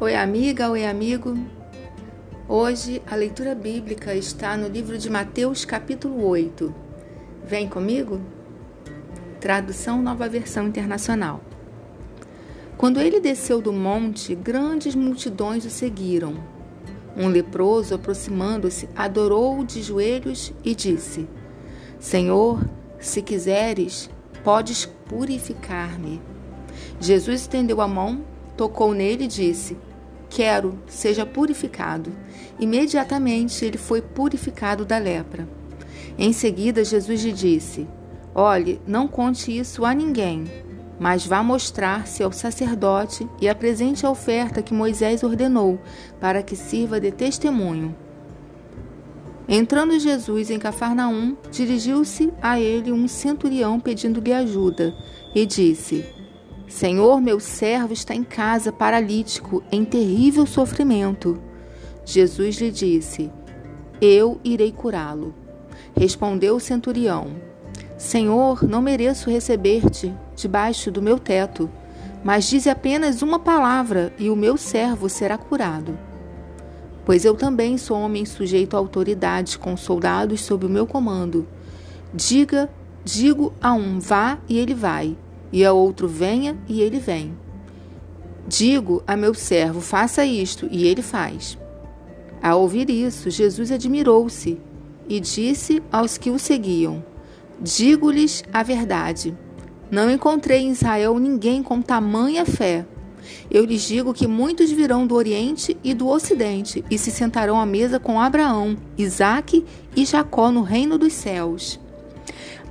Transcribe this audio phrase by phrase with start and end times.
[0.00, 1.36] Oi, amiga, oi, amigo.
[2.48, 6.72] Hoje a leitura bíblica está no livro de Mateus, capítulo 8.
[7.44, 8.20] Vem comigo?
[9.40, 11.40] Tradução Nova Versão Internacional.
[12.76, 16.36] Quando ele desceu do monte, grandes multidões o seguiram.
[17.16, 21.28] Um leproso, aproximando-se, adorou-o de joelhos e disse:
[21.98, 22.64] Senhor,
[23.00, 24.08] se quiseres,
[24.44, 26.22] podes purificar-me.
[27.00, 28.22] Jesus estendeu a mão,
[28.56, 29.76] tocou nele e disse:
[30.30, 32.12] Quero, seja purificado.
[32.58, 35.48] Imediatamente ele foi purificado da lepra.
[36.18, 37.86] Em seguida, Jesus lhe disse:
[38.34, 40.44] Olhe, não conte isso a ninguém,
[40.98, 45.80] mas vá mostrar-se ao sacerdote e apresente a oferta que Moisés ordenou,
[46.20, 47.94] para que sirva de testemunho.
[49.48, 54.94] Entrando Jesus em Cafarnaum, dirigiu-se a ele um centurião pedindo-lhe ajuda
[55.34, 56.04] e disse:
[56.68, 61.40] Senhor, meu servo está em casa, paralítico, em terrível sofrimento.
[62.04, 63.30] Jesus lhe disse:
[64.00, 65.34] Eu irei curá-lo.
[65.96, 67.28] Respondeu o centurião:
[67.96, 71.70] Senhor, não mereço receber-te debaixo do meu teto,
[72.22, 75.98] mas dize apenas uma palavra e o meu servo será curado.
[77.06, 81.48] Pois eu também sou homem sujeito à autoridade, com soldados sob o meu comando.
[82.12, 82.68] Diga,
[83.02, 85.16] digo a um vá e ele vai
[85.52, 87.36] e a outro venha e ele vem.
[88.46, 91.58] Digo a meu servo, faça isto, e ele faz.
[92.42, 94.58] Ao ouvir isso, Jesus admirou-se
[95.08, 97.04] e disse aos que o seguiam:
[97.60, 99.36] Digo-lhes a verdade.
[99.90, 102.86] Não encontrei em Israel ninguém com tamanha fé.
[103.50, 107.66] Eu lhes digo que muitos virão do Oriente e do Ocidente e se sentarão à
[107.66, 109.64] mesa com Abraão, Isaque
[109.96, 111.80] e Jacó no reino dos céus.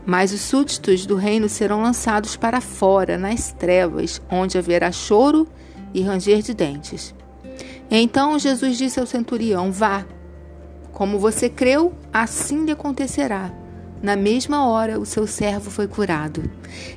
[0.07, 5.45] Mas os súditos do reino serão lançados para fora, nas trevas, onde haverá choro
[5.93, 7.13] e ranger de dentes.
[7.91, 10.05] Então Jesus disse ao centurião: Vá.
[10.93, 13.51] Como você creu, assim lhe acontecerá.
[14.01, 16.49] Na mesma hora, o seu servo foi curado.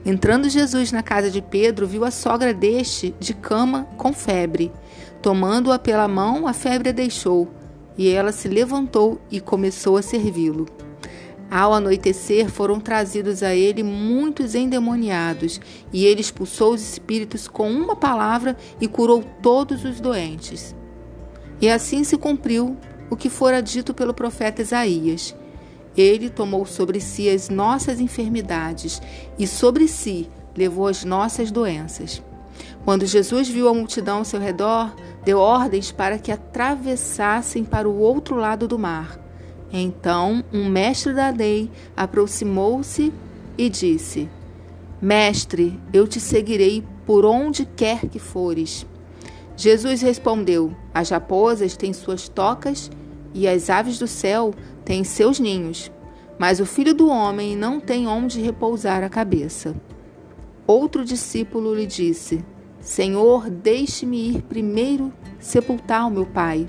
[0.07, 4.71] Entrando Jesus na casa de Pedro, viu a sogra deste de cama com febre.
[5.21, 7.49] Tomando-a pela mão, a febre a deixou,
[7.99, 10.67] e ela se levantou e começou a servi-lo.
[11.50, 15.61] Ao anoitecer, foram trazidos a ele muitos endemoniados,
[15.93, 20.77] e ele expulsou os espíritos com uma palavra e curou todos os doentes.
[21.60, 22.77] E assim se cumpriu
[23.10, 25.34] o que fora dito pelo profeta Isaías.
[25.97, 29.03] Ele tomou sobre si as nossas enfermidades
[29.37, 32.22] e sobre si levou as nossas doenças.
[32.84, 34.94] Quando Jesus viu a multidão ao seu redor,
[35.25, 39.30] deu ordens para que atravessassem para o outro lado do mar.
[39.73, 43.13] Então um mestre da lei aproximou-se
[43.57, 44.29] e disse:
[45.01, 48.87] Mestre, eu te seguirei por onde quer que fores.
[49.57, 52.91] Jesus respondeu: As raposas têm suas tocas
[53.33, 54.53] e as aves do céu
[54.85, 55.91] têm seus ninhos,
[56.39, 59.75] mas o filho do homem não tem onde repousar a cabeça.
[60.67, 62.45] Outro discípulo lhe disse:
[62.81, 66.67] Senhor, deixe-me ir primeiro sepultar o meu pai.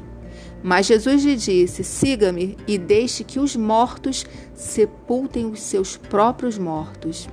[0.63, 7.27] Mas Jesus lhe disse: Siga-me e deixe que os mortos sepultem os seus próprios mortos.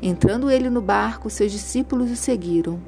[0.00, 2.80] Entrando ele no barco, seus discípulos o seguiram.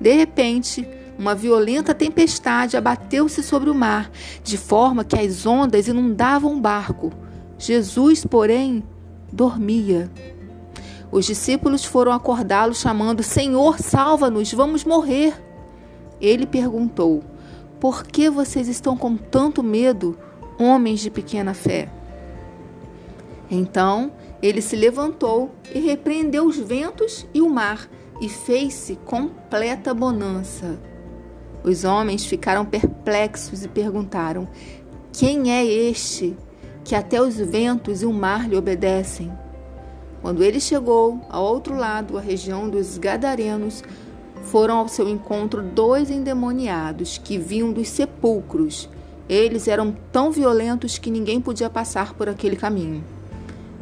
[0.00, 0.86] De repente,
[1.18, 4.10] uma violenta tempestade abateu-se sobre o mar,
[4.42, 7.12] de forma que as ondas inundavam o barco.
[7.58, 8.82] Jesus, porém,
[9.32, 10.10] dormia.
[11.10, 15.34] Os discípulos foram acordá-lo, chamando: Senhor, salva-nos, vamos morrer.
[16.20, 17.22] Ele perguntou:
[17.82, 20.16] por que vocês estão com tanto medo,
[20.56, 21.88] homens de pequena fé?
[23.50, 27.90] Então ele se levantou e repreendeu os ventos e o mar,
[28.20, 30.78] e fez-se completa bonança.
[31.64, 34.46] Os homens ficaram perplexos e perguntaram:
[35.12, 36.36] Quem é este
[36.84, 39.32] que até os ventos e o mar lhe obedecem?
[40.20, 43.82] Quando ele chegou ao outro lado, a região dos Gadarenos,
[44.42, 48.88] foram ao seu encontro dois endemoniados que vinham dos sepulcros.
[49.28, 53.02] Eles eram tão violentos que ninguém podia passar por aquele caminho.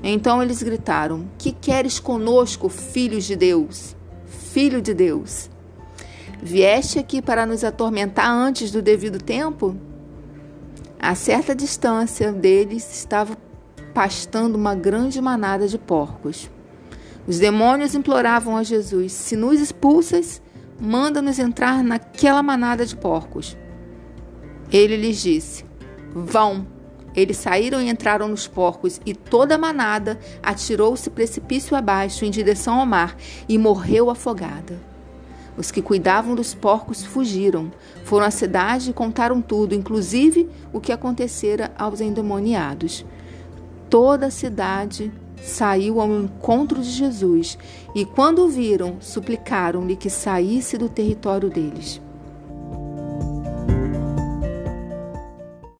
[0.02, 3.96] Então eles gritaram: Que queres conosco, filhos de Deus?
[4.26, 5.50] Filho de Deus.
[6.42, 9.76] Vieste aqui para nos atormentar antes do devido tempo?
[10.98, 13.36] A certa distância deles estava
[13.92, 16.50] pastando uma grande manada de porcos.
[17.26, 20.40] Os demônios imploravam a Jesus: Se nos expulsas,
[20.80, 23.56] manda-nos entrar naquela manada de porcos.
[24.72, 25.64] Ele lhes disse:
[26.14, 26.66] Vão.
[27.14, 32.78] Eles saíram e entraram nos porcos, e toda a manada atirou-se precipício abaixo em direção
[32.78, 33.16] ao mar
[33.48, 34.78] e morreu afogada.
[35.56, 37.70] Os que cuidavam dos porcos fugiram.
[38.04, 43.04] Foram à cidade e contaram tudo, inclusive o que acontecera aos endemoniados.
[43.90, 45.12] Toda a cidade
[45.42, 47.58] saiu ao encontro de Jesus
[47.94, 52.00] e, quando o viram, suplicaram-lhe que saísse do território deles.